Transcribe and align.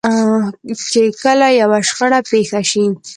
چې 0.91 1.01
کله 1.23 1.47
يوه 1.61 1.79
شخړه 1.87 2.19
پېښه 2.29 2.61
شي. 2.69 2.85